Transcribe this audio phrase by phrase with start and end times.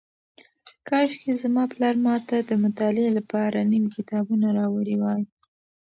[0.87, 5.23] کاشکې زما پلار ماته د مطالعې لپاره نوي کتابونه راوړي وای.